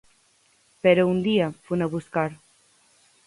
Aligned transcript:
Pero 0.83 1.07
un 1.13 1.19
día 1.27 1.47
funa 1.65 1.85
buscar. 1.95 2.31